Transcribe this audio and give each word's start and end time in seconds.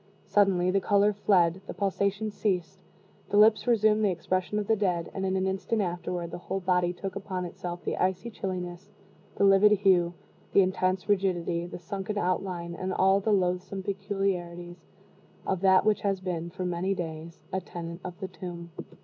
Suddenly, 0.25 0.71
the 0.71 0.81
color 0.81 1.13
fled, 1.13 1.61
the 1.67 1.75
pulsation 1.75 2.31
ceased, 2.31 2.79
the 3.29 3.37
lips 3.37 3.67
resumed 3.67 4.03
the 4.03 4.09
expression 4.09 4.57
of 4.57 4.65
the 4.65 4.75
dead, 4.75 5.11
and, 5.13 5.27
in 5.27 5.35
an 5.35 5.45
instant 5.45 5.79
afterward, 5.83 6.31
the 6.31 6.39
whole 6.39 6.59
body 6.59 6.91
took 6.91 7.15
upon 7.15 7.45
itself 7.45 7.83
the 7.85 7.95
icy 7.97 8.31
chilliness, 8.31 8.89
the 9.35 9.43
livid 9.43 9.73
hue, 9.73 10.15
the 10.53 10.61
intense 10.63 11.07
rigidity, 11.07 11.67
the 11.67 11.77
sunken 11.77 12.17
outline, 12.17 12.73
and 12.73 12.91
all 12.91 13.19
the 13.19 13.31
loathsome 13.31 13.83
peculiarities 13.83 14.81
of 15.45 15.61
that 15.61 15.85
which 15.85 16.01
has 16.01 16.19
been, 16.19 16.49
for 16.49 16.65
many 16.65 16.95
days, 16.95 17.43
a 17.53 17.61
tenant 17.61 18.01
of 18.03 18.19
the 18.19 18.27
tomb. 18.27 18.71